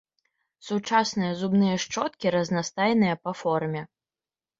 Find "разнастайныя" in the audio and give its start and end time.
2.37-3.19